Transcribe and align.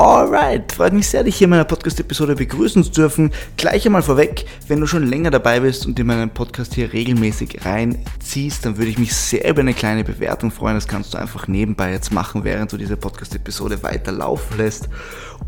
Alright, 0.00 0.70
freut 0.70 0.92
mich 0.92 1.08
sehr, 1.08 1.24
dich 1.24 1.34
hier 1.38 1.46
in 1.46 1.50
meiner 1.50 1.64
Podcast-Episode 1.64 2.36
begrüßen 2.36 2.84
zu 2.84 2.90
dürfen. 2.92 3.32
Gleich 3.56 3.84
einmal 3.84 4.02
vorweg, 4.02 4.44
wenn 4.68 4.78
du 4.78 4.86
schon 4.86 5.04
länger 5.04 5.32
dabei 5.32 5.58
bist 5.58 5.86
und 5.86 5.98
in 5.98 6.06
meinen 6.06 6.30
Podcast 6.30 6.74
hier 6.74 6.92
regelmäßig 6.92 7.64
reinziehst, 7.64 8.64
dann 8.64 8.76
würde 8.76 8.92
ich 8.92 8.98
mich 8.98 9.12
sehr 9.12 9.50
über 9.50 9.58
eine 9.58 9.74
kleine 9.74 10.04
Bewertung 10.04 10.52
freuen. 10.52 10.76
Das 10.76 10.86
kannst 10.86 11.14
du 11.14 11.18
einfach 11.18 11.48
nebenbei 11.48 11.90
jetzt 11.90 12.12
machen, 12.12 12.44
während 12.44 12.70
du 12.70 12.76
diese 12.76 12.96
Podcast-Episode 12.96 13.82
weiter 13.82 14.12
laufen 14.12 14.58
lässt. 14.58 14.88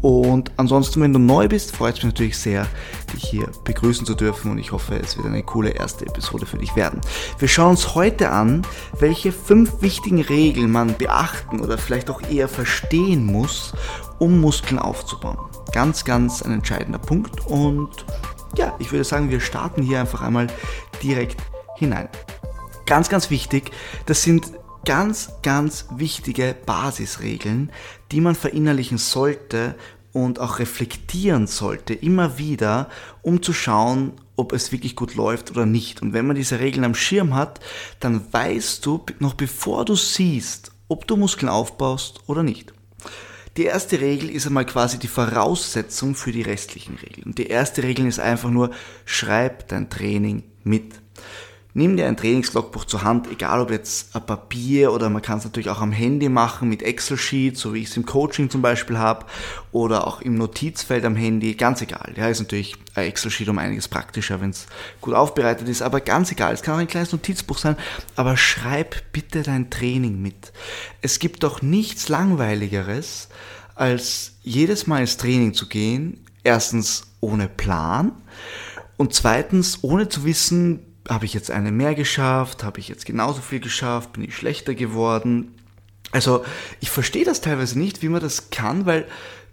Und 0.01 0.51
ansonsten, 0.57 1.01
wenn 1.01 1.13
du 1.13 1.21
neu 1.21 1.47
bist, 1.47 1.77
freut 1.77 1.99
es 1.99 2.03
mich 2.03 2.13
natürlich 2.13 2.37
sehr, 2.37 2.67
dich 3.15 3.23
hier 3.23 3.47
begrüßen 3.63 4.05
zu 4.05 4.17
dürfen 4.17 4.51
und 4.51 4.59
ich 4.59 4.73
hoffe, 4.73 4.97
es 4.97 5.17
wird 5.17 5.27
eine 5.27 5.45
coole 5.45 5.71
erste 5.71 6.07
Episode 6.07 6.47
für 6.47 6.59
dich 6.59 6.75
werden. 6.75 7.01
Wir 7.39 7.47
schauen 7.47 7.71
uns 7.71 7.95
heute 7.95 8.31
an, 8.31 8.63
welche 8.99 9.31
fünf 9.31 9.81
wichtigen 9.81 10.23
Regeln 10.23 10.73
man 10.73 10.97
beachten 10.97 11.61
oder 11.61 11.79
vielleicht 11.79 12.11
auch 12.11 12.21
eher 12.29 12.49
verstehen 12.49 13.25
muss, 13.27 13.75
um 14.21 14.41
Muskeln 14.41 14.79
aufzubauen. 14.79 15.39
Ganz, 15.73 16.05
ganz 16.05 16.43
ein 16.43 16.53
entscheidender 16.53 17.01
Punkt 17.01 17.45
und 17.47 17.91
ja, 18.57 18.75
ich 18.79 18.93
würde 18.93 19.05
sagen, 19.05 19.31
wir 19.31 19.41
starten 19.41 19.83
hier 19.83 20.01
einfach 20.01 20.23
einmal 20.23 20.47
direkt 21.03 21.41
hinein. 21.77 22.09
Ganz, 22.87 23.09
ganz 23.09 23.31
wichtig, 23.31 23.73
das 24.07 24.23
sind 24.23 24.53
ganz, 24.85 25.33
ganz 25.43 25.87
wichtige 25.97 26.55
Basisregeln, 26.67 27.71
die 28.13 28.21
man 28.21 28.35
verinnerlichen 28.35 28.99
sollte 28.99 29.75
und 30.13 30.41
auch 30.41 30.59
reflektieren 30.59 31.47
sollte, 31.47 31.95
immer 31.95 32.39
wieder, 32.39 32.89
um 33.23 33.43
zu 33.43 33.53
schauen, 33.53 34.13
ob 34.37 34.53
es 34.53 34.73
wirklich 34.73 34.97
gut 34.97 35.15
läuft 35.15 35.51
oder 35.51 35.67
nicht. 35.67 36.03
Und 36.03 36.13
wenn 36.13 36.27
man 36.27 36.37
diese 36.37 36.59
Regeln 36.59 36.85
am 36.85 36.95
Schirm 36.95 37.35
hat, 37.35 37.61
dann 38.01 38.33
weißt 38.33 38.85
du, 38.85 39.05
noch 39.19 39.35
bevor 39.35 39.85
du 39.85 39.95
siehst, 39.95 40.73
ob 40.89 41.07
du 41.07 41.17
Muskeln 41.17 41.49
aufbaust 41.49 42.21
oder 42.27 42.43
nicht. 42.43 42.73
Die 43.61 43.67
erste 43.67 44.01
Regel 44.01 44.31
ist 44.31 44.47
einmal 44.47 44.65
quasi 44.65 44.99
die 44.99 45.07
Voraussetzung 45.07 46.15
für 46.15 46.33
die 46.33 46.41
restlichen 46.41 46.97
Regeln. 46.97 47.25
Und 47.27 47.37
die 47.37 47.49
erste 47.49 47.83
Regel 47.83 48.07
ist 48.07 48.19
einfach 48.19 48.49
nur, 48.49 48.71
schreib 49.05 49.69
dein 49.69 49.91
Training 49.91 50.45
mit. 50.65 50.95
Nimm 51.75 51.97
dir 51.99 52.09
ein 52.09 52.17
Trainingslogbuch 52.17 52.85
zur 52.87 53.05
Hand, 53.05 53.31
egal 53.31 53.61
ob 53.61 53.71
jetzt 53.71 54.17
ein 54.17 54.25
Papier 54.25 54.93
oder 54.93 55.09
man 55.09 55.23
kann 55.23 55.39
es 55.39 55.45
natürlich 55.45 55.69
auch 55.69 55.81
am 55.81 55.93
Handy 55.93 56.29
machen 56.29 56.71
mit 56.71 56.83
Excel-Sheet, 56.83 57.57
so 57.57 57.75
wie 57.75 57.83
ich 57.83 57.91
es 57.91 57.97
im 57.97 58.07
Coaching 58.07 58.51
zum 58.51 58.63
Beispiel 58.63 58.99
habe, 58.99 59.27
oder 59.73 60.07
auch 60.07 60.21
im 60.21 60.35
Notizfeld 60.37 61.05
am 61.05 61.15
Handy, 61.15 61.55
ganz 61.55 61.81
egal. 61.81 62.15
Ja, 62.17 62.29
ist 62.29 62.41
natürlich 62.41 62.77
ein 62.95 63.05
Excel-Sheet 63.05 63.51
um 63.51 63.59
einiges 63.59 63.87
praktischer, 63.87 64.41
wenn 64.41 64.51
es 64.51 64.67
gut 65.01 65.15
aufbereitet 65.15 65.69
ist, 65.69 65.83
aber 65.83 66.01
ganz 66.01 66.33
egal. 66.33 66.55
Es 66.55 66.63
kann 66.63 66.75
auch 66.75 66.79
ein 66.81 66.89
kleines 66.89 67.13
Notizbuch 67.13 67.59
sein, 67.59 67.77
aber 68.17 68.37
schreib 68.37 69.13
bitte 69.13 69.43
dein 69.43 69.71
Training 69.71 70.21
mit. 70.21 70.53
Es 71.03 71.21
gibt 71.21 71.45
doch 71.45 71.63
nichts 71.63 72.09
Langweiligeres, 72.09 73.29
als 73.81 74.33
jedes 74.43 74.87
Mal 74.87 75.01
ins 75.01 75.17
Training 75.17 75.55
zu 75.55 75.67
gehen, 75.67 76.23
erstens 76.45 77.05
ohne 77.21 77.49
Plan 77.49 78.13
und 78.99 79.15
zweitens 79.15 79.79
ohne 79.83 80.11
zu 80.11 80.25
wissen, 80.25 80.81
habe 81.09 81.25
ich 81.25 81.33
jetzt 81.33 81.51
eine 81.51 81.73
mehr 81.73 81.95
geschafft? 81.95 82.63
Habe 82.63 82.79
ich 82.79 82.89
jetzt 82.89 83.07
genauso 83.07 83.41
viel 83.41 83.59
geschafft? 83.61 84.13
Bin 84.13 84.23
ich 84.23 84.37
schlechter 84.37 84.75
geworden? 84.75 85.55
Also 86.13 86.45
ich 86.81 86.91
verstehe 86.91 87.25
das 87.25 87.41
teilweise 87.41 87.79
nicht, 87.79 88.03
wie 88.03 88.11
man 88.11 88.21
das 88.21 88.51
kann, 88.51 88.85
weil 88.85 89.07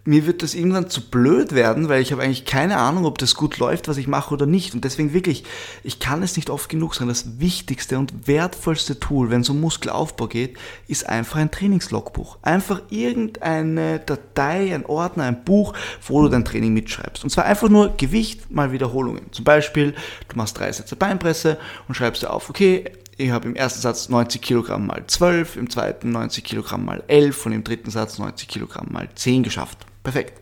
mir 0.08 0.26
wird 0.26 0.42
das 0.42 0.56
irgendwann 0.56 0.90
zu 0.90 1.02
blöd 1.02 1.54
werden, 1.54 1.90
weil 1.90 2.02
ich 2.02 2.14
habe 2.14 2.24
eigentlich 2.24 2.46
keine 2.46 2.78
Ahnung, 2.78 3.06
ob 3.06 3.18
das 3.18 3.36
gut 3.36 3.58
läuft, 3.58 3.90
was 3.90 3.98
ich 3.98 4.08
mache 4.08 4.34
oder 4.34 4.46
nicht. 4.46 4.74
Und 4.74 4.86
deswegen 4.86 5.14
wirklich, 5.14 5.44
ich 5.84 6.00
kann 6.00 6.24
es 6.24 6.38
nicht 6.38 6.50
oft 6.50 6.70
genug 6.70 6.96
sagen, 6.96 7.10
das 7.10 7.40
wichtigste 7.40 8.00
und 8.00 8.26
wertvollste 8.26 9.00
Tool, 9.00 9.30
wenn 9.30 9.42
es 9.42 9.50
um 9.50 9.60
Muskelaufbau 9.60 10.28
geht, 10.28 10.58
ist 10.88 11.08
einfach 11.08 11.40
ein 11.40 11.52
Trainingslogbuch. 11.52 12.38
Einfach 12.42 12.82
irgendeine 12.90 14.00
Datei, 14.00 14.74
ein 14.74 14.86
Ordner, 14.86 15.26
ein 15.26 15.44
Buch, 15.44 15.74
wo 16.08 16.22
du 16.22 16.30
dein 16.30 16.46
Training 16.46 16.74
mitschreibst. 16.74 17.26
Und 17.26 17.30
zwar 17.30 17.44
einfach 17.44 17.68
nur 17.68 17.96
Gewicht 17.98 18.50
mal 18.50 18.72
Wiederholungen. 18.72 19.32
Zum 19.34 19.44
Beispiel, 19.44 19.94
du 20.30 20.38
machst 20.38 20.58
drei 20.58 20.72
Sätze 20.72 20.96
Beinpresse 20.96 21.58
und 21.90 21.96
schreibst 21.96 22.24
dir 22.24 22.32
auf, 22.32 22.50
okay, 22.50 22.86
ich 23.18 23.32
habe 23.32 23.48
im 23.48 23.56
ersten 23.56 23.82
Satz 23.82 24.08
90 24.10 24.42
Kilogramm 24.42 24.86
mal 24.88 25.04
12, 25.06 25.58
im 25.58 25.70
zweiten 25.70 26.12
90 26.12 26.44
Kilogramm 26.44 26.86
mal 26.86 27.04
11 27.08 27.48
und 27.48 27.52
im 27.52 27.64
dritten 27.64 27.90
Satz 27.90 28.20
90 28.20 28.48
Kilogramm 28.48 28.88
mal 28.92 29.10
10 29.14 29.44
geschafft. 29.44 29.86
Perfekt. 30.08 30.40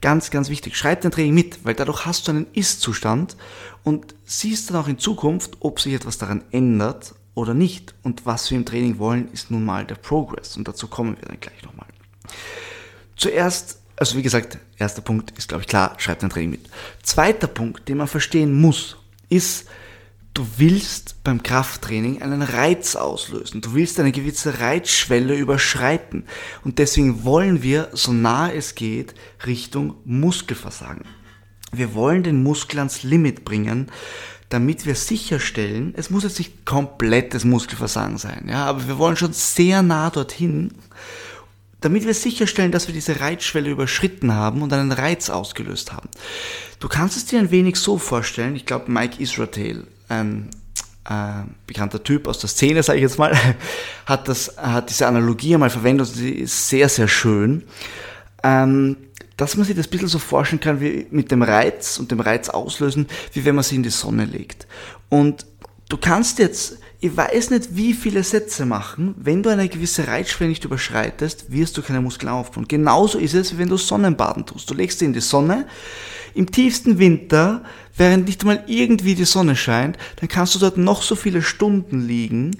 Ganz, 0.00 0.30
ganz 0.30 0.48
wichtig. 0.48 0.76
Schreib 0.76 1.00
dein 1.00 1.10
Training 1.10 1.34
mit, 1.34 1.64
weil 1.64 1.74
dadurch 1.74 2.06
hast 2.06 2.28
du 2.28 2.30
einen 2.30 2.46
Ist-Zustand 2.52 3.36
und 3.82 4.14
siehst 4.24 4.70
dann 4.70 4.76
auch 4.76 4.86
in 4.86 5.00
Zukunft, 5.00 5.56
ob 5.58 5.80
sich 5.80 5.92
etwas 5.92 6.18
daran 6.18 6.44
ändert 6.52 7.16
oder 7.34 7.52
nicht. 7.52 7.96
Und 8.04 8.26
was 8.26 8.48
wir 8.48 8.58
im 8.58 8.64
Training 8.64 9.00
wollen, 9.00 9.28
ist 9.32 9.50
nun 9.50 9.64
mal 9.64 9.84
der 9.84 9.96
Progress. 9.96 10.56
Und 10.56 10.68
dazu 10.68 10.86
kommen 10.86 11.16
wir 11.16 11.26
dann 11.26 11.40
gleich 11.40 11.60
nochmal. 11.64 11.88
Zuerst, 13.16 13.80
also 13.96 14.16
wie 14.16 14.22
gesagt, 14.22 14.56
erster 14.76 15.02
Punkt 15.02 15.36
ist, 15.36 15.48
glaube 15.48 15.62
ich, 15.62 15.68
klar, 15.68 15.96
schreib 15.98 16.20
dein 16.20 16.30
Training 16.30 16.50
mit. 16.50 16.70
Zweiter 17.02 17.48
Punkt, 17.48 17.88
den 17.88 17.96
man 17.96 18.06
verstehen 18.06 18.52
muss, 18.52 18.98
ist, 19.28 19.66
du 20.36 20.46
willst 20.58 21.24
beim 21.24 21.42
Krafttraining 21.42 22.20
einen 22.20 22.42
Reiz 22.42 22.94
auslösen. 22.94 23.62
Du 23.62 23.74
willst 23.74 23.98
eine 23.98 24.12
gewisse 24.12 24.60
Reizschwelle 24.60 25.34
überschreiten. 25.34 26.24
Und 26.62 26.78
deswegen 26.78 27.24
wollen 27.24 27.62
wir, 27.62 27.88
so 27.94 28.12
nah 28.12 28.52
es 28.52 28.74
geht, 28.74 29.14
Richtung 29.46 29.94
Muskelversagen. 30.04 31.04
Wir 31.72 31.94
wollen 31.94 32.22
den 32.22 32.42
Muskel 32.42 32.78
ans 32.78 33.02
Limit 33.02 33.46
bringen, 33.46 33.90
damit 34.50 34.84
wir 34.84 34.94
sicherstellen, 34.94 35.94
es 35.96 36.10
muss 36.10 36.22
jetzt 36.22 36.38
nicht 36.38 36.66
komplettes 36.66 37.44
Muskelversagen 37.44 38.18
sein, 38.18 38.46
ja, 38.48 38.64
aber 38.66 38.86
wir 38.86 38.96
wollen 38.96 39.16
schon 39.16 39.32
sehr 39.32 39.82
nah 39.82 40.08
dorthin, 40.08 40.72
damit 41.80 42.06
wir 42.06 42.14
sicherstellen, 42.14 42.70
dass 42.70 42.86
wir 42.86 42.94
diese 42.94 43.18
Reizschwelle 43.18 43.70
überschritten 43.70 44.32
haben 44.32 44.62
und 44.62 44.72
einen 44.72 44.92
Reiz 44.92 45.30
ausgelöst 45.30 45.92
haben. 45.92 46.08
Du 46.78 46.86
kannst 46.86 47.16
es 47.16 47.26
dir 47.26 47.40
ein 47.40 47.50
wenig 47.50 47.76
so 47.76 47.98
vorstellen, 47.98 48.54
ich 48.54 48.66
glaube 48.66 48.90
Mike 48.90 49.20
Israel 49.20 49.84
ein 50.08 50.50
äh, 51.08 51.44
bekannter 51.66 52.02
Typ 52.02 52.26
aus 52.28 52.38
der 52.38 52.48
Szene, 52.48 52.82
sage 52.82 52.98
ich 52.98 53.02
jetzt 53.02 53.18
mal, 53.18 53.32
hat, 54.06 54.28
das, 54.28 54.56
hat 54.56 54.90
diese 54.90 55.06
Analogie 55.06 55.54
einmal 55.54 55.70
verwendet 55.70 56.08
und 56.08 56.14
sie 56.14 56.30
ist 56.30 56.68
sehr, 56.68 56.88
sehr 56.88 57.08
schön. 57.08 57.64
Ähm, 58.42 58.96
dass 59.36 59.56
man 59.56 59.66
sich 59.66 59.76
das 59.76 59.86
ein 59.86 59.90
bisschen 59.90 60.08
so 60.08 60.18
vorstellen 60.18 60.60
kann 60.60 60.80
wie 60.80 61.06
mit 61.10 61.30
dem 61.30 61.42
Reiz 61.42 61.98
und 61.98 62.10
dem 62.10 62.20
Reiz 62.20 62.48
auslösen, 62.48 63.06
wie 63.32 63.44
wenn 63.44 63.54
man 63.54 63.64
sie 63.64 63.76
in 63.76 63.82
die 63.82 63.90
Sonne 63.90 64.24
legt. 64.24 64.66
Und 65.08 65.46
du 65.88 65.98
kannst 65.98 66.38
jetzt, 66.38 66.78
ich 67.00 67.14
weiß 67.14 67.50
nicht, 67.50 67.76
wie 67.76 67.92
viele 67.92 68.22
Sätze 68.22 68.64
machen, 68.64 69.14
wenn 69.18 69.42
du 69.42 69.50
eine 69.50 69.68
gewisse 69.68 70.08
Reizschwelle 70.08 70.50
nicht 70.50 70.64
überschreitest, 70.64 71.52
wirst 71.52 71.76
du 71.76 71.82
keine 71.82 72.00
Muskeln 72.00 72.30
aufbauen. 72.30 72.66
Genauso 72.66 73.18
ist 73.18 73.34
es, 73.34 73.52
wie 73.52 73.58
wenn 73.58 73.68
du 73.68 73.76
Sonnenbaden 73.76 74.46
tust. 74.46 74.70
Du 74.70 74.74
legst 74.74 75.00
sie 75.00 75.04
in 75.04 75.12
die 75.12 75.20
Sonne, 75.20 75.66
im 76.36 76.50
tiefsten 76.50 76.98
Winter, 76.98 77.64
während 77.96 78.26
nicht 78.26 78.44
mal 78.44 78.62
irgendwie 78.66 79.14
die 79.14 79.24
Sonne 79.24 79.56
scheint, 79.56 79.96
dann 80.16 80.28
kannst 80.28 80.54
du 80.54 80.58
dort 80.58 80.76
noch 80.76 81.02
so 81.02 81.14
viele 81.16 81.42
Stunden 81.42 82.06
liegen 82.06 82.52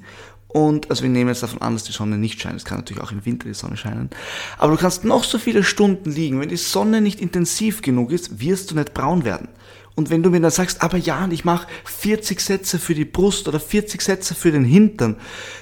und, 0.48 0.88
also 0.88 1.02
wir 1.02 1.10
nehmen 1.10 1.28
jetzt 1.28 1.42
davon 1.42 1.60
an, 1.60 1.74
dass 1.74 1.84
die 1.84 1.92
Sonne 1.92 2.16
nicht 2.16 2.40
scheint. 2.40 2.56
Es 2.56 2.64
kann 2.64 2.78
natürlich 2.78 3.02
auch 3.02 3.12
im 3.12 3.26
Winter 3.26 3.46
die 3.46 3.54
Sonne 3.54 3.76
scheinen. 3.76 4.08
Aber 4.56 4.72
du 4.72 4.78
kannst 4.78 5.04
noch 5.04 5.22
so 5.22 5.38
viele 5.38 5.62
Stunden 5.62 6.10
liegen. 6.10 6.40
Wenn 6.40 6.48
die 6.48 6.56
Sonne 6.56 7.02
nicht 7.02 7.20
intensiv 7.20 7.82
genug 7.82 8.10
ist, 8.10 8.40
wirst 8.40 8.70
du 8.70 8.74
nicht 8.74 8.94
braun 8.94 9.26
werden. 9.26 9.48
Und 9.96 10.08
wenn 10.08 10.22
du 10.22 10.30
mir 10.30 10.40
dann 10.40 10.50
sagst, 10.50 10.82
aber 10.82 10.96
ja, 10.96 11.28
ich 11.30 11.44
mache 11.44 11.68
40 11.84 12.40
Sätze 12.40 12.78
für 12.78 12.94
die 12.94 13.04
Brust 13.04 13.48
oder 13.48 13.60
40 13.60 14.00
Sätze 14.00 14.34
für 14.34 14.50
den 14.50 14.64
Hintern, 14.64 15.16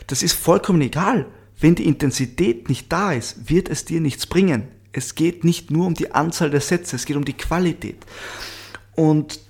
das 0.07 0.23
ist 0.23 0.35
vollkommen 0.35 0.81
egal. 0.81 1.27
Wenn 1.59 1.75
die 1.75 1.87
Intensität 1.87 2.69
nicht 2.69 2.93
da 2.93 3.13
ist, 3.13 3.51
wird 3.51 3.69
es 3.69 3.85
dir 3.85 4.01
nichts 4.01 4.27
bringen 4.27 4.69
es 4.97 5.15
geht 5.15 5.45
nicht 5.45 5.71
nur 5.71 5.87
um 5.87 5.95
die 5.95 6.13
Anzahl 6.13 6.51
der 6.51 6.61
Sätze, 6.61 6.97
es 6.97 7.05
geht 7.05 7.17
um 7.17 7.25
die 7.25 7.35
Qualität. 7.35 7.99
Und 8.95 9.41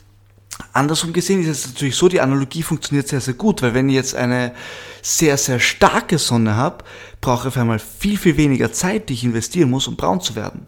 andersrum 0.73 1.13
gesehen 1.13 1.41
ist 1.41 1.49
es 1.49 1.67
natürlich 1.69 1.97
so, 1.97 2.09
die 2.09 2.21
Analogie 2.21 2.63
funktioniert 2.63 3.09
sehr, 3.09 3.21
sehr 3.21 3.35
gut, 3.35 3.63
weil 3.63 3.75
wenn 3.75 3.89
ich 3.89 3.95
jetzt 3.95 4.15
eine 4.15 4.55
sehr, 5.03 5.37
sehr 5.37 5.61
starke 5.61 6.19
Sonne 6.19 6.57
habe, 6.57 6.85
brauche 7.21 7.49
ich 7.49 7.55
auf 7.55 7.57
einmal 7.61 7.79
viel, 7.79 8.17
viel 8.17 8.37
weniger 8.37 8.73
Zeit, 8.73 9.09
die 9.09 9.15
ich 9.15 9.25
investieren 9.25 9.71
muss, 9.71 9.87
um 9.87 9.97
braun 9.97 10.21
zu 10.21 10.35
werden. 10.35 10.67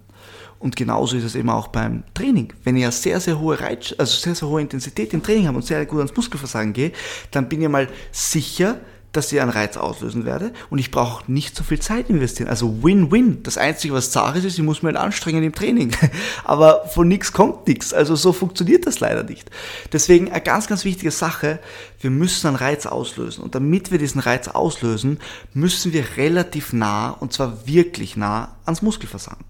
Und 0.59 0.75
genauso 0.75 1.17
ist 1.17 1.25
es 1.25 1.35
eben 1.35 1.51
auch 1.51 1.69
beim 1.69 2.03
Training. 2.15 2.53
Wenn 2.65 2.77
ich 2.77 2.85
eine 2.85 2.93
sehr, 2.93 3.21
sehr 3.21 3.39
hohe 3.39 3.61
Reiz, 3.61 3.95
also 3.99 4.17
sehr, 4.19 4.35
sehr 4.35 4.49
hohe 4.49 4.61
Intensität 4.61 5.13
im 5.13 5.23
Training 5.23 5.47
habe 5.47 5.59
und 5.59 5.65
sehr 5.65 5.85
gut 5.85 5.99
ans 5.99 6.17
Muskelversagen 6.17 6.73
gehe, 6.73 6.93
dann 7.31 7.49
bin 7.49 7.63
ich 7.63 7.69
mal 7.69 7.89
sicher, 8.11 8.81
dass 9.17 9.33
ich 9.33 9.41
einen 9.41 9.51
Reiz 9.51 9.77
auslösen 9.77 10.25
werde 10.25 10.53
und 10.71 10.79
ich 10.79 10.91
brauche 10.91 11.31
nicht 11.31 11.57
so 11.57 11.65
viel 11.65 11.81
Zeit 11.81 12.11
investieren. 12.11 12.49
Also 12.49 12.83
Win-Win. 12.83 13.43
Das 13.43 13.57
Einzige, 13.57 13.95
was 13.95 14.13
Sache 14.13 14.39
ist, 14.39 14.45
ist, 14.45 14.59
ich 14.59 14.65
muss 14.65 14.83
mich 14.83 14.95
halt 14.95 15.05
anstrengen 15.05 15.43
im 15.43 15.55
Training. 15.55 15.93
Aber 16.45 16.87
von 16.89 17.09
nichts 17.09 17.33
kommt 17.33 17.67
nichts. 17.67 17.93
Also 17.95 18.15
so 18.15 18.33
funktioniert 18.33 18.87
das 18.87 19.01
leider 19.01 19.23
nicht. 19.23 19.51
Deswegen 19.93 20.31
eine 20.31 20.41
ganz, 20.43 20.67
ganz 20.67 20.85
wichtige 20.85 21.11
Sache, 21.11 21.59
wir 22.01 22.11
müssen 22.11 22.47
einen 22.49 22.57
Reiz 22.57 22.87
auslösen. 22.87 23.43
Und 23.43 23.55
damit 23.55 23.91
wir 23.91 23.99
diesen 23.99 24.21
Reiz 24.21 24.49
auslösen, 24.49 25.19
müssen 25.55 25.93
wir 25.93 26.05
relativ 26.17 26.73
nah, 26.73 27.11
und 27.11 27.33
zwar 27.33 27.67
wirklich 27.67 28.17
nah, 28.17 28.57
ans 28.65 28.83
Muskelversagen. 28.83 29.45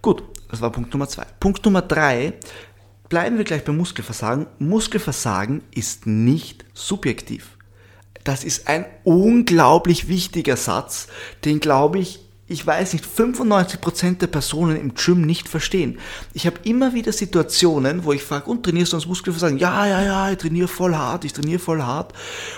Gut, 0.00 0.22
das 0.48 0.60
war 0.60 0.70
Punkt 0.70 0.92
Nummer 0.92 1.08
zwei. 1.08 1.26
Punkt 1.40 1.64
Nummer 1.64 1.82
drei, 1.82 2.34
bleiben 3.08 3.36
wir 3.36 3.44
gleich 3.44 3.64
beim 3.64 3.76
Muskelversagen. 3.76 4.46
Muskelversagen 4.58 5.62
ist 5.72 6.06
nicht 6.06 6.64
subjektiv 6.72 7.56
das 8.24 8.44
ist 8.44 8.68
ein 8.68 8.84
unglaublich 9.04 10.08
wichtiger 10.08 10.56
Satz, 10.56 11.08
den 11.44 11.60
glaube 11.60 11.98
ich 11.98 12.20
ich 12.50 12.66
weiß 12.66 12.94
nicht, 12.94 13.04
95% 13.04 14.18
der 14.18 14.26
Personen 14.26 14.76
im 14.76 14.94
Gym 14.94 15.22
nicht 15.22 15.48
verstehen. 15.48 16.00
Ich 16.32 16.46
habe 16.46 16.56
immer 16.64 16.94
wieder 16.94 17.12
Situationen, 17.12 18.04
wo 18.04 18.12
ich 18.12 18.24
frage, 18.24 18.50
und 18.50 18.64
trainierst 18.64 18.92
du 18.92 18.96
uns 18.96 19.06
Muskelversagen? 19.06 19.56
Ja, 19.56 19.86
ja, 19.86 20.02
ja, 20.02 20.32
ich 20.32 20.38
trainiere 20.38 20.66
voll 20.66 20.96
hart, 20.96 21.24
ich 21.24 21.32
trainiere 21.32 21.60
voll 21.60 21.80
hart. 21.80 22.12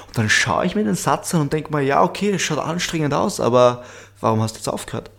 Und 0.06 0.16
dann 0.16 0.30
schaue 0.30 0.64
ich 0.64 0.74
mir 0.74 0.84
den 0.84 0.94
Satz 0.94 1.34
an 1.34 1.42
und 1.42 1.52
denke 1.52 1.70
mal, 1.70 1.82
ja, 1.82 2.02
okay, 2.02 2.30
es 2.30 2.40
schaut 2.40 2.58
anstrengend 2.58 3.12
aus, 3.12 3.38
aber 3.38 3.84
warum 4.18 4.40
hast 4.40 4.54
du 4.54 4.60
jetzt 4.60 4.68
aufgehört? 4.68 5.10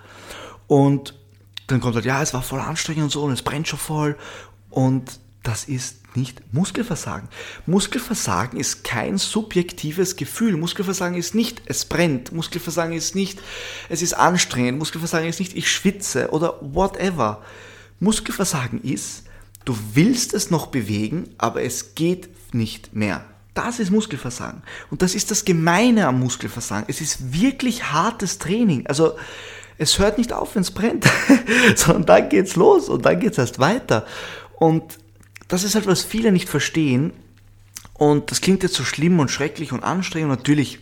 Und 0.65 1.13
dann 1.67 1.79
kommt 1.79 1.93
halt, 1.93 2.05
ja, 2.05 2.23
es 2.23 2.33
war 2.33 2.41
voll 2.41 2.59
anstrengend 2.59 3.03
und 3.03 3.11
so 3.11 3.21
und 3.21 3.31
es 3.31 3.43
brennt 3.43 3.67
schon 3.67 3.77
voll. 3.77 4.17
Und 4.71 5.19
das 5.43 5.65
ist 5.65 6.15
nicht 6.15 6.41
Muskelversagen. 6.53 7.27
Muskelversagen 7.65 8.57
ist 8.57 8.83
kein 8.83 9.17
subjektives 9.17 10.15
Gefühl. 10.15 10.55
Muskelversagen 10.55 11.17
ist 11.17 11.35
nicht, 11.35 11.61
es 11.65 11.85
brennt. 11.85 12.31
Muskelversagen 12.31 12.93
ist 12.93 13.13
nicht, 13.13 13.41
es 13.89 14.01
ist 14.01 14.13
anstrengend. 14.13 14.79
Muskelversagen 14.79 15.27
ist 15.27 15.39
nicht, 15.39 15.55
ich 15.55 15.69
schwitze 15.69 16.29
oder 16.31 16.57
whatever. 16.61 17.43
Muskelversagen 17.99 18.81
ist, 18.83 19.23
du 19.65 19.77
willst 19.93 20.33
es 20.33 20.49
noch 20.49 20.67
bewegen, 20.67 21.29
aber 21.37 21.63
es 21.63 21.93
geht 21.95 22.29
nicht 22.53 22.95
mehr. 22.95 23.25
Das 23.53 23.79
ist 23.79 23.91
Muskelversagen. 23.91 24.63
Und 24.89 25.01
das 25.01 25.13
ist 25.13 25.29
das 25.29 25.45
Gemeine 25.45 26.07
am 26.07 26.19
Muskelversagen. 26.19 26.85
Es 26.87 27.01
ist 27.01 27.33
wirklich 27.33 27.91
hartes 27.91 28.39
Training. 28.39 28.87
Also, 28.87 29.13
es 29.77 29.99
hört 29.99 30.17
nicht 30.17 30.31
auf, 30.31 30.55
wenn 30.55 30.61
es 30.61 30.71
brennt, 30.71 31.05
sondern 31.75 32.05
dann 32.05 32.29
geht's 32.29 32.55
los 32.55 32.89
und 32.89 33.05
dann 33.05 33.19
geht's 33.19 33.37
erst 33.37 33.59
weiter. 33.59 34.05
Und 34.57 34.97
das 35.53 35.63
ist 35.63 35.75
halt, 35.75 35.85
was 35.85 36.03
viele 36.03 36.31
nicht 36.31 36.49
verstehen. 36.49 37.13
Und 37.93 38.31
das 38.31 38.41
klingt 38.41 38.63
jetzt 38.63 38.73
so 38.73 38.83
schlimm 38.83 39.19
und 39.19 39.29
schrecklich 39.29 39.71
und 39.71 39.83
anstrengend. 39.83 40.29
Natürlich, 40.31 40.79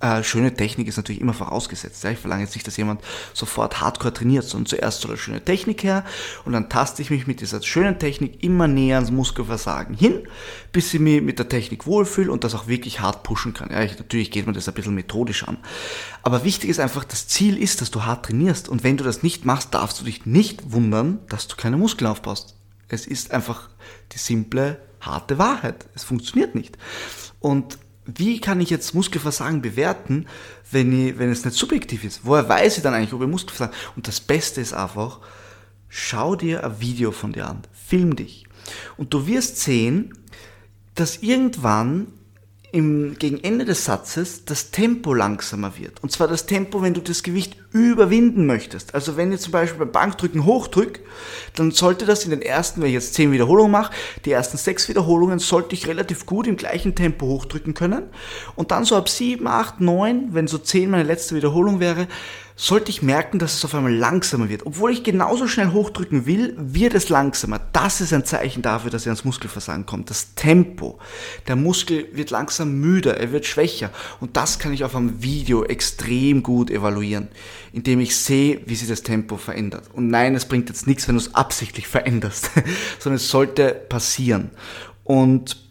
äh, 0.00 0.22
schöne 0.22 0.54
Technik 0.54 0.88
ist 0.88 0.96
natürlich 0.96 1.20
immer 1.20 1.34
vorausgesetzt. 1.34 2.02
Ja? 2.02 2.12
Ich 2.12 2.18
verlange 2.18 2.42
jetzt 2.42 2.54
nicht, 2.54 2.66
dass 2.66 2.78
jemand 2.78 3.02
sofort 3.34 3.82
hardcore 3.82 4.14
trainiert, 4.14 4.44
sondern 4.44 4.64
zuerst 4.64 5.02
soll 5.02 5.10
er 5.10 5.16
schöne 5.18 5.44
Technik 5.44 5.82
her 5.82 6.02
und 6.46 6.54
dann 6.54 6.70
taste 6.70 7.02
ich 7.02 7.10
mich 7.10 7.26
mit 7.26 7.42
dieser 7.42 7.60
schönen 7.62 7.98
Technik 7.98 8.42
immer 8.42 8.68
näher 8.68 8.96
ans 8.96 9.10
Muskelversagen 9.10 9.94
hin, 9.94 10.26
bis 10.72 10.94
ich 10.94 11.00
mich 11.00 11.20
mit 11.20 11.38
der 11.38 11.50
Technik 11.50 11.84
wohlfühle 11.84 12.32
und 12.32 12.42
das 12.42 12.54
auch 12.54 12.68
wirklich 12.68 13.00
hart 13.00 13.22
pushen 13.22 13.52
kann. 13.52 13.70
Ja, 13.70 13.82
ich, 13.82 13.98
natürlich 13.98 14.30
geht 14.30 14.46
man 14.46 14.54
das 14.54 14.66
ein 14.66 14.72
bisschen 14.72 14.94
methodisch 14.94 15.46
an. 15.46 15.58
Aber 16.22 16.42
wichtig 16.42 16.70
ist 16.70 16.80
einfach, 16.80 17.04
das 17.04 17.28
Ziel 17.28 17.58
ist, 17.58 17.82
dass 17.82 17.90
du 17.90 18.06
hart 18.06 18.24
trainierst. 18.24 18.70
Und 18.70 18.82
wenn 18.82 18.96
du 18.96 19.04
das 19.04 19.22
nicht 19.22 19.44
machst, 19.44 19.74
darfst 19.74 20.00
du 20.00 20.04
dich 20.04 20.24
nicht 20.24 20.72
wundern, 20.72 21.18
dass 21.28 21.48
du 21.48 21.56
keine 21.56 21.76
Muskeln 21.76 22.10
aufbaust. 22.10 22.55
Es 22.88 23.06
ist 23.06 23.32
einfach 23.32 23.68
die 24.12 24.18
simple, 24.18 24.80
harte 25.00 25.38
Wahrheit. 25.38 25.86
Es 25.94 26.04
funktioniert 26.04 26.54
nicht. 26.54 26.76
Und 27.40 27.78
wie 28.04 28.40
kann 28.40 28.60
ich 28.60 28.70
jetzt 28.70 28.94
Muskelversagen 28.94 29.62
bewerten, 29.62 30.26
wenn, 30.70 31.08
ich, 31.08 31.18
wenn 31.18 31.30
es 31.30 31.44
nicht 31.44 31.56
subjektiv 31.56 32.04
ist? 32.04 32.20
Woher 32.24 32.48
weiß 32.48 32.76
ich 32.76 32.82
dann 32.82 32.94
eigentlich, 32.94 33.12
ob 33.12 33.22
ich 33.22 33.28
Muskelversagen... 33.28 33.74
Und 33.96 34.06
das 34.06 34.20
Beste 34.20 34.60
ist 34.60 34.72
einfach, 34.72 35.20
schau 35.88 36.36
dir 36.36 36.64
ein 36.64 36.80
Video 36.80 37.10
von 37.10 37.32
dir 37.32 37.48
an, 37.48 37.62
film 37.72 38.14
dich. 38.14 38.46
Und 38.96 39.12
du 39.12 39.26
wirst 39.26 39.58
sehen, 39.58 40.16
dass 40.94 41.18
irgendwann 41.18 42.08
im, 42.72 43.16
gegen 43.18 43.42
Ende 43.42 43.64
des 43.64 43.84
Satzes 43.84 44.44
das 44.44 44.70
Tempo 44.70 45.14
langsamer 45.14 45.78
wird. 45.78 46.02
Und 46.02 46.12
zwar 46.12 46.28
das 46.28 46.46
Tempo, 46.46 46.82
wenn 46.82 46.94
du 46.94 47.00
das 47.00 47.22
Gewicht 47.22 47.56
überwinden 47.72 48.46
möchtest. 48.46 48.94
Also 48.94 49.16
wenn 49.16 49.32
ich 49.32 49.40
zum 49.40 49.52
Beispiel 49.52 49.78
beim 49.78 49.92
Bankdrücken 49.92 50.44
hochdrück, 50.44 51.00
dann 51.54 51.70
sollte 51.70 52.06
das 52.06 52.24
in 52.24 52.30
den 52.30 52.42
ersten, 52.42 52.80
wenn 52.80 52.88
ich 52.88 52.94
jetzt 52.94 53.14
10 53.14 53.32
Wiederholungen 53.32 53.72
mache, 53.72 53.92
die 54.24 54.32
ersten 54.32 54.56
6 54.56 54.88
Wiederholungen 54.88 55.38
sollte 55.38 55.74
ich 55.74 55.86
relativ 55.86 56.26
gut 56.26 56.46
im 56.46 56.56
gleichen 56.56 56.94
Tempo 56.94 57.26
hochdrücken 57.26 57.74
können. 57.74 58.04
Und 58.56 58.70
dann 58.70 58.84
so 58.84 58.96
ab 58.96 59.08
7, 59.08 59.46
8, 59.46 59.80
9, 59.80 60.28
wenn 60.32 60.46
so 60.46 60.58
10 60.58 60.90
meine 60.90 61.04
letzte 61.04 61.34
Wiederholung 61.34 61.80
wäre, 61.80 62.08
sollte 62.58 62.90
ich 62.90 63.02
merken, 63.02 63.38
dass 63.38 63.54
es 63.54 63.64
auf 63.66 63.74
einmal 63.74 63.94
langsamer 63.94 64.48
wird. 64.48 64.64
Obwohl 64.64 64.90
ich 64.90 65.04
genauso 65.04 65.46
schnell 65.46 65.72
hochdrücken 65.72 66.24
will, 66.24 66.54
wird 66.56 66.94
es 66.94 67.10
langsamer. 67.10 67.60
Das 67.74 68.00
ist 68.00 68.14
ein 68.14 68.24
Zeichen 68.24 68.62
dafür, 68.62 68.90
dass 68.90 69.04
er 69.04 69.10
ans 69.10 69.26
Muskelversagen 69.26 69.84
kommt. 69.84 70.08
Das 70.08 70.34
Tempo. 70.34 70.98
Der 71.48 71.54
Muskel 71.54 72.08
wird 72.12 72.30
langsam 72.30 72.80
müder, 72.80 73.18
er 73.18 73.30
wird 73.30 73.44
schwächer. 73.44 73.90
Und 74.20 74.38
das 74.38 74.58
kann 74.58 74.72
ich 74.72 74.84
auf 74.84 74.96
einem 74.96 75.22
Video 75.22 75.64
extrem 75.64 76.42
gut 76.42 76.70
evaluieren, 76.70 77.28
indem 77.74 78.00
ich 78.00 78.16
sehe, 78.16 78.62
wie 78.64 78.74
sich 78.74 78.88
das 78.88 79.02
Tempo 79.02 79.36
verändert. 79.36 79.90
Und 79.92 80.08
nein, 80.08 80.34
es 80.34 80.46
bringt 80.46 80.70
jetzt 80.70 80.86
nichts, 80.86 81.06
wenn 81.08 81.16
du 81.16 81.20
es 81.20 81.34
absichtlich 81.34 81.86
veränderst, 81.86 82.50
sondern 82.98 83.16
es 83.16 83.28
sollte 83.28 83.68
passieren. 83.74 84.50
Und 85.04 85.65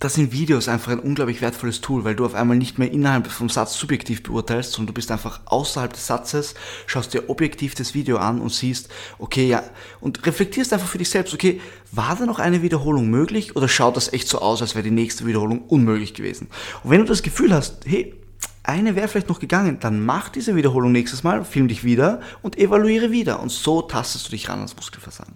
das 0.00 0.14
sind 0.14 0.32
Videos 0.32 0.68
einfach 0.68 0.92
ein 0.92 1.00
unglaublich 1.00 1.40
wertvolles 1.40 1.80
Tool, 1.80 2.04
weil 2.04 2.14
du 2.14 2.24
auf 2.24 2.34
einmal 2.34 2.56
nicht 2.56 2.78
mehr 2.78 2.90
innerhalb 2.90 3.26
vom 3.26 3.48
Satz 3.48 3.76
subjektiv 3.76 4.22
beurteilst, 4.22 4.72
sondern 4.72 4.88
du 4.88 4.92
bist 4.92 5.10
einfach 5.10 5.40
außerhalb 5.46 5.92
des 5.92 6.06
Satzes, 6.06 6.54
schaust 6.86 7.14
dir 7.14 7.28
objektiv 7.28 7.74
das 7.74 7.94
Video 7.94 8.18
an 8.18 8.40
und 8.40 8.52
siehst, 8.52 8.88
okay, 9.18 9.48
ja, 9.48 9.64
und 10.00 10.24
reflektierst 10.24 10.72
einfach 10.72 10.86
für 10.86 10.98
dich 10.98 11.10
selbst, 11.10 11.34
okay, 11.34 11.60
war 11.90 12.14
da 12.16 12.26
noch 12.26 12.38
eine 12.38 12.62
Wiederholung 12.62 13.10
möglich 13.10 13.56
oder 13.56 13.66
schaut 13.66 13.96
das 13.96 14.12
echt 14.12 14.28
so 14.28 14.38
aus, 14.38 14.62
als 14.62 14.76
wäre 14.76 14.84
die 14.84 14.92
nächste 14.92 15.26
Wiederholung 15.26 15.62
unmöglich 15.62 16.14
gewesen? 16.14 16.48
Und 16.84 16.90
wenn 16.90 17.00
du 17.00 17.06
das 17.06 17.22
Gefühl 17.22 17.52
hast, 17.52 17.84
hey, 17.84 18.14
eine 18.62 18.94
wäre 18.94 19.08
vielleicht 19.08 19.30
noch 19.30 19.40
gegangen, 19.40 19.78
dann 19.80 20.04
mach 20.04 20.28
diese 20.28 20.54
Wiederholung 20.54 20.92
nächstes 20.92 21.24
Mal, 21.24 21.44
film 21.44 21.68
dich 21.68 21.84
wieder 21.84 22.20
und 22.42 22.58
evaluiere 22.58 23.10
wieder. 23.10 23.40
Und 23.40 23.50
so 23.50 23.82
tastest 23.82 24.26
du 24.26 24.30
dich 24.30 24.48
ran 24.48 24.58
ans 24.58 24.76
Muskelversagen. 24.76 25.34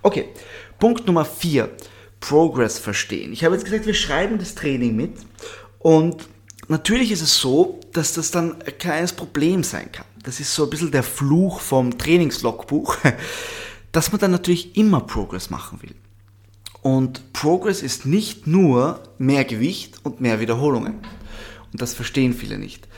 Okay, 0.00 0.26
Punkt 0.78 1.06
Nummer 1.06 1.24
vier 1.24 1.70
Progress 2.20 2.78
verstehen. 2.78 3.32
Ich 3.32 3.44
habe 3.44 3.54
jetzt 3.54 3.64
gesagt, 3.64 3.86
wir 3.86 3.94
schreiben 3.94 4.38
das 4.38 4.54
Training 4.54 4.96
mit 4.96 5.14
und 5.78 6.28
natürlich 6.68 7.12
ist 7.12 7.22
es 7.22 7.38
so, 7.38 7.80
dass 7.92 8.14
das 8.14 8.30
dann 8.30 8.60
ein 8.62 8.78
kleines 8.78 9.12
Problem 9.12 9.62
sein 9.62 9.90
kann. 9.92 10.06
Das 10.22 10.40
ist 10.40 10.54
so 10.54 10.64
ein 10.64 10.70
bisschen 10.70 10.90
der 10.90 11.02
Fluch 11.02 11.60
vom 11.60 11.96
Trainingslogbuch, 11.96 12.96
dass 13.92 14.12
man 14.12 14.20
dann 14.20 14.32
natürlich 14.32 14.76
immer 14.76 15.00
Progress 15.00 15.50
machen 15.50 15.80
will. 15.82 15.94
Und 16.82 17.32
Progress 17.32 17.82
ist 17.82 18.06
nicht 18.06 18.46
nur 18.46 19.02
mehr 19.18 19.44
Gewicht 19.44 19.96
und 20.04 20.20
mehr 20.20 20.40
Wiederholungen. 20.40 20.94
Und 21.72 21.82
das 21.82 21.94
verstehen 21.94 22.34
viele 22.34 22.58
nicht. 22.58 22.88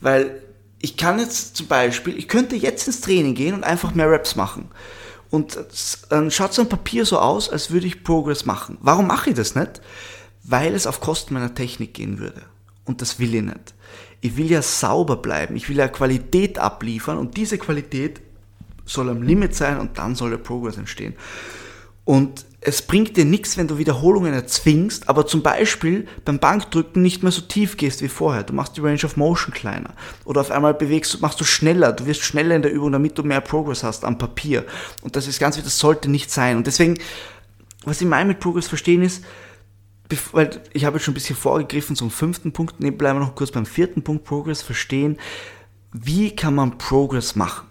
Weil 0.00 0.42
ich 0.80 0.96
kann 0.96 1.18
jetzt 1.18 1.56
zum 1.56 1.66
Beispiel, 1.66 2.18
ich 2.18 2.28
könnte 2.28 2.56
jetzt 2.56 2.86
ins 2.86 3.00
Training 3.00 3.34
gehen 3.34 3.54
und 3.54 3.64
einfach 3.64 3.94
mehr 3.94 4.10
Reps 4.10 4.36
machen. 4.36 4.68
Und 5.32 5.58
dann 6.10 6.30
schaut 6.30 6.52
so 6.52 6.60
ein 6.60 6.68
Papier 6.68 7.06
so 7.06 7.18
aus, 7.18 7.48
als 7.48 7.70
würde 7.70 7.86
ich 7.86 8.04
Progress 8.04 8.44
machen. 8.44 8.76
Warum 8.82 9.06
mache 9.06 9.30
ich 9.30 9.36
das 9.36 9.54
nicht? 9.54 9.80
Weil 10.44 10.74
es 10.74 10.86
auf 10.86 11.00
Kosten 11.00 11.32
meiner 11.32 11.54
Technik 11.54 11.94
gehen 11.94 12.18
würde. 12.18 12.42
Und 12.84 13.00
das 13.00 13.18
will 13.18 13.34
ich 13.34 13.42
nicht. 13.42 13.74
Ich 14.20 14.36
will 14.36 14.50
ja 14.50 14.60
sauber 14.60 15.16
bleiben. 15.16 15.56
Ich 15.56 15.70
will 15.70 15.78
ja 15.78 15.88
Qualität 15.88 16.58
abliefern 16.58 17.16
und 17.16 17.38
diese 17.38 17.56
Qualität 17.56 18.20
soll 18.84 19.08
am 19.08 19.22
Limit 19.22 19.54
sein 19.54 19.80
und 19.80 19.96
dann 19.96 20.14
soll 20.16 20.28
der 20.28 20.36
Progress 20.36 20.76
entstehen. 20.76 21.14
Und 22.04 22.44
es 22.64 22.80
bringt 22.80 23.16
dir 23.16 23.24
nichts, 23.24 23.56
wenn 23.56 23.66
du 23.66 23.78
Wiederholungen 23.78 24.32
erzwingst, 24.32 25.08
aber 25.08 25.26
zum 25.26 25.42
Beispiel 25.42 26.06
beim 26.24 26.38
Bankdrücken 26.38 27.02
nicht 27.02 27.24
mehr 27.24 27.32
so 27.32 27.40
tief 27.40 27.76
gehst 27.76 28.02
wie 28.02 28.08
vorher. 28.08 28.44
Du 28.44 28.52
machst 28.52 28.76
die 28.76 28.80
Range 28.80 29.02
of 29.04 29.16
Motion 29.16 29.52
kleiner. 29.52 29.94
Oder 30.24 30.42
auf 30.42 30.52
einmal 30.52 30.72
bewegst 30.72 31.12
du, 31.12 31.18
machst 31.18 31.40
du 31.40 31.44
schneller. 31.44 31.92
Du 31.92 32.06
wirst 32.06 32.22
schneller 32.22 32.54
in 32.54 32.62
der 32.62 32.72
Übung, 32.72 32.92
damit 32.92 33.18
du 33.18 33.24
mehr 33.24 33.40
Progress 33.40 33.82
hast 33.82 34.04
am 34.04 34.16
Papier. 34.16 34.64
Und 35.02 35.16
das 35.16 35.26
ist 35.26 35.40
ganz 35.40 35.58
wie, 35.58 35.62
das 35.62 35.78
sollte 35.78 36.08
nicht 36.08 36.30
sein. 36.30 36.56
Und 36.56 36.68
deswegen, 36.68 36.98
was 37.84 38.00
ich 38.00 38.06
meine 38.06 38.28
mit 38.28 38.38
Progress 38.38 38.68
verstehen 38.68 39.02
ist, 39.02 39.24
weil 40.30 40.60
ich 40.72 40.84
habe 40.84 40.98
jetzt 40.98 41.04
schon 41.04 41.12
ein 41.12 41.14
bisschen 41.14 41.36
vorgegriffen 41.36 41.96
zum 41.96 42.12
fünften 42.12 42.52
Punkt, 42.52 42.78
ne, 42.78 42.92
bleiben 42.92 43.18
wir 43.18 43.26
noch 43.26 43.34
kurz 43.34 43.50
beim 43.50 43.66
vierten 43.66 44.02
Punkt, 44.02 44.24
Progress 44.24 44.62
verstehen. 44.62 45.18
Wie 45.92 46.36
kann 46.36 46.54
man 46.54 46.78
Progress 46.78 47.34
machen? 47.34 47.66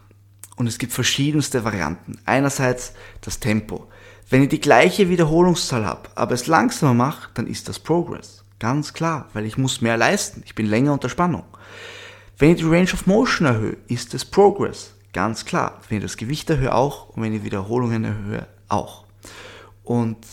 Und 0.57 0.67
es 0.67 0.77
gibt 0.77 0.91
verschiedenste 0.91 1.63
Varianten. 1.63 2.19
Einerseits 2.25 2.93
das 3.21 3.39
Tempo. 3.39 3.87
Wenn 4.31 4.43
ich 4.43 4.49
die 4.49 4.61
gleiche 4.61 5.09
Wiederholungszahl 5.09 5.85
habe, 5.85 6.09
aber 6.15 6.33
es 6.33 6.47
langsamer 6.47 6.93
mache, 6.93 7.29
dann 7.33 7.47
ist 7.47 7.67
das 7.67 7.79
Progress. 7.79 8.45
Ganz 8.59 8.93
klar, 8.93 9.27
weil 9.33 9.45
ich 9.45 9.57
muss 9.57 9.81
mehr 9.81 9.97
leisten. 9.97 10.41
Ich 10.45 10.55
bin 10.55 10.67
länger 10.67 10.93
unter 10.93 11.09
Spannung. 11.09 11.43
Wenn 12.37 12.51
ich 12.51 12.59
die 12.59 12.63
Range 12.63 12.93
of 12.93 13.07
Motion 13.07 13.45
erhöhe, 13.45 13.75
ist 13.89 14.13
es 14.13 14.23
Progress. 14.23 14.93
Ganz 15.11 15.43
klar. 15.43 15.81
Wenn 15.89 15.97
ich 15.97 16.03
das 16.05 16.15
Gewicht 16.15 16.49
erhöhe, 16.49 16.73
auch. 16.73 17.09
Und 17.09 17.23
wenn 17.23 17.33
ich 17.33 17.43
Wiederholungen 17.43 18.05
erhöhe, 18.05 18.47
auch. 18.69 19.03
Und 19.83 20.25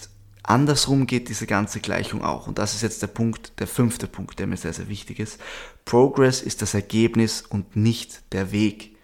andersrum 0.45 1.09
geht 1.09 1.29
diese 1.29 1.49
ganze 1.49 1.81
Gleichung 1.81 2.23
auch. 2.23 2.47
Und 2.47 2.59
das 2.59 2.75
ist 2.75 2.83
jetzt 2.83 3.03
der 3.03 3.09
Punkt, 3.09 3.59
der 3.59 3.67
fünfte 3.67 4.07
Punkt, 4.07 4.39
der 4.39 4.47
mir 4.47 4.57
sehr, 4.57 4.75
sehr 4.75 4.89
wichtig 4.89 5.19
ist. 5.19 5.41
Progress 5.85 6.41
ist 6.41 6.63
das 6.63 6.73
Ergebnis 6.73 7.43
und 7.43 7.75
nicht 7.75 8.33
der 8.33 8.53
Weg. 8.53 8.97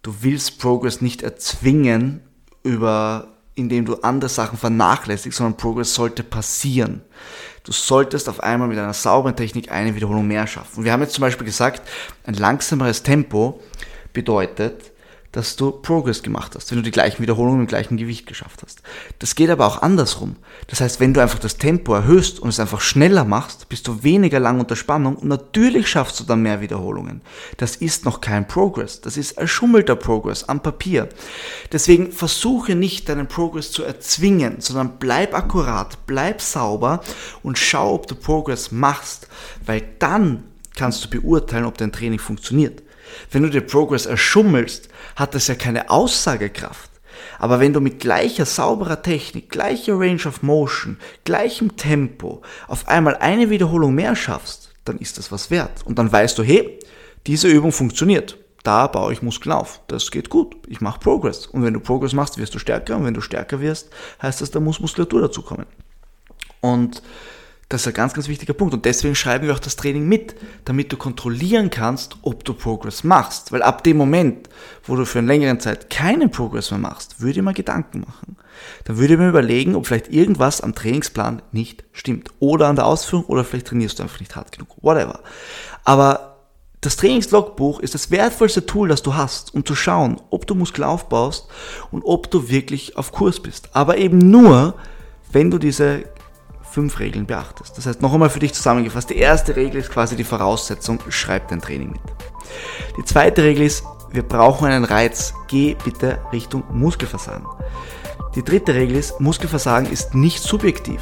Du 0.00 0.14
willst 0.22 0.58
Progress 0.58 1.02
nicht 1.02 1.20
erzwingen 1.20 2.22
über 2.62 3.34
indem 3.58 3.84
du 3.84 3.96
andere 3.96 4.28
Sachen 4.28 4.58
vernachlässigst, 4.58 5.36
sondern 5.38 5.56
Progress 5.56 5.94
sollte 5.94 6.22
passieren. 6.22 7.02
Du 7.64 7.72
solltest 7.72 8.28
auf 8.28 8.40
einmal 8.40 8.68
mit 8.68 8.78
einer 8.78 8.94
sauberen 8.94 9.36
Technik 9.36 9.70
eine 9.70 9.94
Wiederholung 9.94 10.26
mehr 10.26 10.46
schaffen. 10.46 10.78
Und 10.78 10.84
wir 10.84 10.92
haben 10.92 11.02
jetzt 11.02 11.14
zum 11.14 11.22
Beispiel 11.22 11.44
gesagt, 11.44 11.82
ein 12.24 12.34
langsameres 12.34 13.02
Tempo 13.02 13.60
bedeutet, 14.12 14.92
dass 15.38 15.54
du 15.54 15.70
Progress 15.70 16.24
gemacht 16.24 16.56
hast, 16.56 16.72
wenn 16.72 16.78
du 16.78 16.82
die 16.82 16.90
gleichen 16.90 17.22
Wiederholungen 17.22 17.60
im 17.60 17.66
gleichen 17.68 17.96
Gewicht 17.96 18.26
geschafft 18.26 18.64
hast. 18.64 18.82
Das 19.20 19.36
geht 19.36 19.50
aber 19.50 19.68
auch 19.68 19.82
andersrum. 19.82 20.34
Das 20.66 20.80
heißt, 20.80 20.98
wenn 20.98 21.14
du 21.14 21.22
einfach 21.22 21.38
das 21.38 21.58
Tempo 21.58 21.94
erhöhst 21.94 22.40
und 22.40 22.48
es 22.48 22.58
einfach 22.58 22.80
schneller 22.80 23.24
machst, 23.24 23.68
bist 23.68 23.86
du 23.86 24.02
weniger 24.02 24.40
lang 24.40 24.58
unter 24.58 24.74
Spannung 24.74 25.14
und 25.14 25.28
natürlich 25.28 25.86
schaffst 25.88 26.18
du 26.18 26.24
dann 26.24 26.42
mehr 26.42 26.60
Wiederholungen. 26.60 27.20
Das 27.56 27.76
ist 27.76 28.04
noch 28.04 28.20
kein 28.20 28.48
Progress. 28.48 29.00
Das 29.00 29.16
ist 29.16 29.38
erschummelter 29.38 29.94
Progress 29.94 30.42
am 30.42 30.60
Papier. 30.60 31.08
Deswegen 31.70 32.10
versuche 32.10 32.74
nicht 32.74 33.08
deinen 33.08 33.28
Progress 33.28 33.70
zu 33.70 33.84
erzwingen, 33.84 34.56
sondern 34.58 34.98
bleib 34.98 35.34
akkurat, 35.34 36.04
bleib 36.08 36.42
sauber 36.42 37.00
und 37.44 37.58
schau, 37.58 37.94
ob 37.94 38.08
du 38.08 38.16
Progress 38.16 38.72
machst, 38.72 39.28
weil 39.64 39.84
dann 40.00 40.42
kannst 40.74 41.04
du 41.04 41.08
beurteilen, 41.08 41.64
ob 41.64 41.78
dein 41.78 41.92
Training 41.92 42.18
funktioniert. 42.18 42.82
Wenn 43.30 43.42
du 43.42 43.50
dir 43.50 43.60
Progress 43.60 44.06
erschummelst, 44.06 44.88
hat 45.16 45.34
das 45.34 45.46
ja 45.48 45.54
keine 45.54 45.90
Aussagekraft. 45.90 46.90
Aber 47.38 47.60
wenn 47.60 47.72
du 47.72 47.80
mit 47.80 48.00
gleicher 48.00 48.44
sauberer 48.44 49.02
Technik, 49.02 49.50
gleicher 49.50 49.98
Range 49.98 50.24
of 50.26 50.42
Motion, 50.42 50.98
gleichem 51.24 51.76
Tempo 51.76 52.42
auf 52.66 52.88
einmal 52.88 53.16
eine 53.16 53.50
Wiederholung 53.50 53.94
mehr 53.94 54.16
schaffst, 54.16 54.70
dann 54.84 54.98
ist 54.98 55.18
das 55.18 55.30
was 55.30 55.50
wert. 55.50 55.84
Und 55.84 55.98
dann 55.98 56.10
weißt 56.10 56.38
du, 56.38 56.42
hey, 56.42 56.78
diese 57.26 57.48
Übung 57.48 57.72
funktioniert. 57.72 58.36
Da 58.64 58.86
baue 58.86 59.12
ich 59.12 59.22
Muskeln 59.22 59.52
auf. 59.52 59.80
Das 59.86 60.10
geht 60.10 60.30
gut. 60.30 60.56
Ich 60.66 60.80
mache 60.80 60.98
Progress. 60.98 61.46
Und 61.46 61.62
wenn 61.62 61.74
du 61.74 61.80
Progress 61.80 62.12
machst, 62.12 62.38
wirst 62.38 62.54
du 62.54 62.58
stärker. 62.58 62.96
Und 62.96 63.04
wenn 63.04 63.14
du 63.14 63.20
stärker 63.20 63.60
wirst, 63.60 63.90
heißt 64.20 64.40
das, 64.40 64.50
da 64.50 64.60
muss 64.60 64.80
Muskulatur 64.80 65.20
dazukommen. 65.22 65.66
Und 66.60 67.02
das 67.68 67.82
ist 67.82 67.88
ein 67.88 67.94
ganz, 67.94 68.14
ganz 68.14 68.28
wichtiger 68.28 68.54
Punkt. 68.54 68.72
Und 68.72 68.86
deswegen 68.86 69.14
schreiben 69.14 69.46
wir 69.46 69.54
auch 69.54 69.58
das 69.58 69.76
Training 69.76 70.08
mit, 70.08 70.34
damit 70.64 70.90
du 70.90 70.96
kontrollieren 70.96 71.68
kannst, 71.68 72.16
ob 72.22 72.42
du 72.44 72.54
Progress 72.54 73.04
machst. 73.04 73.52
Weil 73.52 73.62
ab 73.62 73.84
dem 73.84 73.98
Moment, 73.98 74.48
wo 74.84 74.96
du 74.96 75.04
für 75.04 75.18
eine 75.18 75.28
längere 75.28 75.58
Zeit 75.58 75.90
keinen 75.90 76.30
Progress 76.30 76.70
mehr 76.70 76.80
machst, 76.80 77.20
würde 77.20 77.40
ich 77.40 77.44
mir 77.44 77.52
Gedanken 77.52 78.00
machen. 78.00 78.36
Dann 78.84 78.96
würde 78.96 79.14
ich 79.14 79.20
mir 79.20 79.28
überlegen, 79.28 79.74
ob 79.74 79.86
vielleicht 79.86 80.08
irgendwas 80.08 80.62
am 80.62 80.74
Trainingsplan 80.74 81.42
nicht 81.52 81.84
stimmt. 81.92 82.30
Oder 82.38 82.68
an 82.68 82.76
der 82.76 82.86
Ausführung, 82.86 83.26
oder 83.26 83.44
vielleicht 83.44 83.66
trainierst 83.66 83.98
du 83.98 84.02
einfach 84.02 84.20
nicht 84.20 84.34
hart 84.34 84.50
genug. 84.50 84.70
Whatever. 84.80 85.20
Aber 85.84 86.36
das 86.80 86.96
Trainingslogbuch 86.96 87.80
ist 87.80 87.92
das 87.92 88.10
wertvollste 88.10 88.64
Tool, 88.64 88.88
das 88.88 89.02
du 89.02 89.14
hast, 89.14 89.52
um 89.52 89.66
zu 89.66 89.74
schauen, 89.74 90.22
ob 90.30 90.46
du 90.46 90.54
Muskel 90.54 90.84
aufbaust 90.84 91.48
und 91.90 92.02
ob 92.02 92.30
du 92.30 92.48
wirklich 92.48 92.96
auf 92.96 93.12
Kurs 93.12 93.40
bist. 93.40 93.68
Aber 93.74 93.98
eben 93.98 94.18
nur, 94.18 94.74
wenn 95.32 95.50
du 95.50 95.58
diese 95.58 96.04
fünf 96.78 97.00
Regeln 97.00 97.26
beachtest. 97.26 97.76
Das 97.76 97.86
heißt, 97.86 98.02
noch 98.02 98.12
einmal 98.12 98.30
für 98.30 98.38
dich 98.38 98.54
zusammengefasst, 98.54 99.10
die 99.10 99.16
erste 99.16 99.56
Regel 99.56 99.80
ist 99.80 99.90
quasi 99.90 100.14
die 100.14 100.22
Voraussetzung, 100.22 101.00
schreib 101.08 101.48
dein 101.48 101.60
Training 101.60 101.90
mit. 101.90 102.00
Die 102.96 103.04
zweite 103.04 103.42
Regel 103.42 103.66
ist, 103.66 103.82
wir 104.12 104.22
brauchen 104.22 104.68
einen 104.68 104.84
Reiz, 104.84 105.34
geh 105.48 105.74
bitte 105.84 106.20
Richtung 106.32 106.62
Muskelversagen. 106.70 107.48
Die 108.36 108.44
dritte 108.44 108.74
Regel 108.74 108.94
ist, 108.94 109.18
Muskelversagen 109.18 109.90
ist 109.90 110.14
nicht 110.14 110.40
subjektiv. 110.40 111.00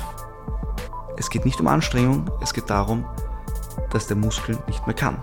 Es 1.19 1.29
geht 1.29 1.45
nicht 1.45 1.61
um 1.61 1.67
Anstrengung, 1.67 2.31
es 2.41 2.55
geht 2.55 2.71
darum, 2.71 3.05
dass 3.91 4.07
der 4.07 4.17
Muskel 4.17 4.57
nicht 4.69 4.87
mehr 4.87 4.97
kann. 4.97 5.21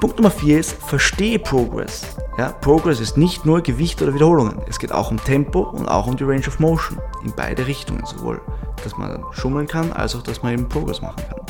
Punkt 0.00 0.16
Nummer 0.16 0.30
vier 0.30 0.60
ist, 0.60 0.82
verstehe 0.82 1.38
Progress. 1.38 2.06
Ja, 2.38 2.52
Progress 2.52 3.00
ist 3.00 3.18
nicht 3.18 3.44
nur 3.44 3.60
Gewicht 3.60 4.00
oder 4.00 4.14
Wiederholungen. 4.14 4.62
Es 4.66 4.78
geht 4.78 4.92
auch 4.92 5.10
um 5.10 5.22
Tempo 5.22 5.60
und 5.60 5.88
auch 5.88 6.06
um 6.06 6.16
die 6.16 6.24
Range 6.24 6.46
of 6.46 6.58
Motion. 6.58 6.98
In 7.22 7.34
beide 7.36 7.66
Richtungen. 7.66 8.04
Sowohl, 8.06 8.40
dass 8.86 8.96
man 8.96 9.24
schummeln 9.32 9.66
kann, 9.66 9.92
als 9.92 10.14
auch, 10.14 10.22
dass 10.22 10.42
man 10.42 10.52
eben 10.52 10.68
Progress 10.68 11.02
machen 11.02 11.22
kann. 11.28 11.40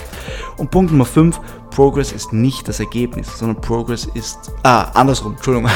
Und 0.56 0.70
Punkt 0.70 0.90
Nummer 0.90 1.04
5, 1.04 1.38
Progress 1.70 2.12
ist 2.12 2.32
nicht 2.32 2.66
das 2.66 2.80
Ergebnis, 2.80 3.38
sondern 3.38 3.60
Progress 3.60 4.06
ist, 4.14 4.52
ah, 4.62 4.84
andersrum, 4.94 5.34
Entschuldigung, 5.34 5.70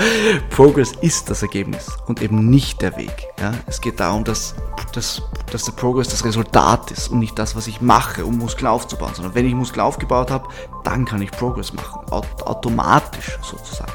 Progress 0.50 0.92
ist 1.00 1.30
das 1.30 1.40
Ergebnis 1.40 1.88
und 2.06 2.20
eben 2.20 2.50
nicht 2.50 2.82
der 2.82 2.94
Weg. 2.98 3.28
Ja? 3.40 3.54
Es 3.66 3.80
geht 3.80 3.98
darum, 3.98 4.24
dass, 4.24 4.54
dass, 4.92 5.22
dass 5.50 5.64
der 5.64 5.72
Progress 5.72 6.08
das 6.08 6.22
Resultat 6.24 6.90
ist 6.90 7.08
und 7.08 7.20
nicht 7.20 7.38
das, 7.38 7.56
was 7.56 7.66
ich 7.66 7.80
mache, 7.80 8.26
um 8.26 8.36
Muskeln 8.36 8.66
aufzubauen, 8.66 9.12
sondern 9.14 9.34
wenn 9.34 9.46
ich 9.46 9.54
Muskeln 9.54 9.80
aufgebaut 9.80 10.30
habe, 10.30 10.46
dann 10.84 11.06
kann 11.06 11.22
ich 11.22 11.30
Progress 11.30 11.72
machen, 11.72 12.00
automatisch 12.10 13.38
sozusagen. 13.40 13.92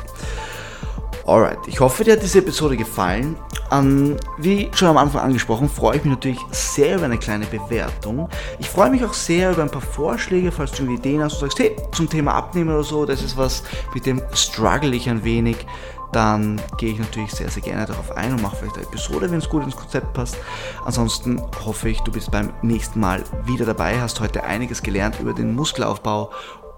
Alright, 1.26 1.60
ich 1.68 1.80
hoffe, 1.80 2.04
dir 2.04 2.14
hat 2.14 2.24
diese 2.24 2.40
Episode 2.40 2.78
gefallen. 2.78 3.36
Um, 3.72 4.18
wie 4.38 4.70
schon 4.74 4.90
am 4.90 4.98
Anfang 4.98 5.22
angesprochen, 5.22 5.70
freue 5.70 5.98
ich 5.98 6.04
mich 6.04 6.14
natürlich 6.14 6.40
sehr 6.52 6.98
über 6.98 7.06
eine 7.06 7.18
kleine 7.18 7.46
Bewertung. 7.46 8.28
Ich 8.60 8.70
freue 8.70 8.90
mich 8.90 9.06
auch 9.06 9.14
sehr 9.14 9.52
über 9.52 9.62
ein 9.62 9.70
paar 9.70 9.82
Vorschläge, 9.82 10.52
falls 10.52 10.74
du 10.74 10.86
Ideen 10.92 11.24
hast 11.24 11.36
und 11.36 11.40
sagst, 11.40 11.60
hey, 11.60 11.76
zum 11.94 12.10
Thema 12.10 12.34
Abnehmen 12.34 12.70
oder 12.70 12.84
so, 12.84 13.06
das 13.06 13.24
ist 13.24 13.38
was, 13.38 13.64
mit 13.94 14.06
dem 14.06 14.22
struggle 14.34 14.94
ich 14.94 15.10
ein 15.10 15.24
wenig. 15.24 15.66
Dann 16.12 16.60
gehe 16.78 16.92
ich 16.92 17.00
natürlich 17.00 17.32
sehr, 17.32 17.50
sehr 17.50 17.64
gerne 17.64 17.86
darauf 17.86 18.12
ein 18.18 18.34
und 18.34 18.42
mache 18.42 18.58
vielleicht 18.58 18.76
eine 18.76 18.86
Episode, 18.88 19.32
wenn 19.32 19.40
es 19.40 19.48
gut 19.48 19.64
ins 19.64 19.78
Konzept 19.78 20.12
passt. 20.14 20.38
Ansonsten 20.84 21.42
hoffe 21.64 21.88
ich, 21.88 22.02
du 22.02 22.12
bist 22.12 22.32
beim 22.32 22.52
nächsten 22.62 23.00
Mal 23.00 23.24
wieder 23.46 23.66
dabei, 23.66 24.02
hast 24.02 24.20
heute 24.20 24.44
einiges 24.44 24.82
gelernt 24.82 25.20
über 25.22 25.34
den 25.34 25.56
Muskelaufbau. 25.56 26.32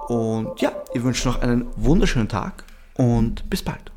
Und 0.08 0.62
ja, 0.62 0.74
ich 0.94 1.02
wünsche 1.02 1.28
noch 1.28 1.42
einen 1.42 1.66
wunderschönen 1.76 2.30
Tag 2.30 2.66
und 2.96 3.50
bis 3.50 3.64
bald. 3.64 3.93